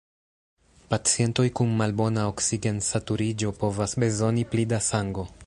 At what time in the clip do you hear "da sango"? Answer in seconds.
4.75-5.33